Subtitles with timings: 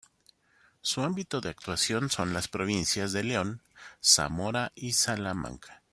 [0.81, 3.61] Su ámbito de actuación son las provincias de León,
[4.01, 5.83] Zamora y Salamanca.